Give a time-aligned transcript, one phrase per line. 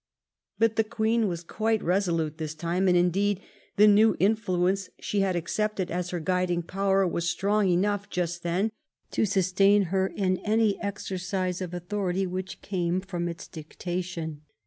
[0.57, 3.39] But the Queen was quite resolute this time, and, indeed,
[3.75, 8.71] the new influence she had accepted as her guiding power was strong enough just then
[9.11, 14.41] to sustain her in any exercise of authority which came from its dicta 1 tion.